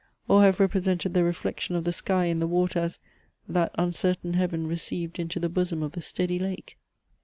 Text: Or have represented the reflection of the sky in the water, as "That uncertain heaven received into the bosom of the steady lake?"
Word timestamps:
Or 0.27 0.41
have 0.41 0.59
represented 0.59 1.13
the 1.13 1.23
reflection 1.23 1.75
of 1.75 1.83
the 1.83 1.91
sky 1.93 2.25
in 2.25 2.39
the 2.39 2.47
water, 2.47 2.79
as 2.79 2.97
"That 3.47 3.69
uncertain 3.77 4.33
heaven 4.33 4.65
received 4.65 5.19
into 5.19 5.39
the 5.39 5.47
bosom 5.47 5.83
of 5.83 5.91
the 5.91 6.01
steady 6.01 6.39
lake?" 6.39 6.79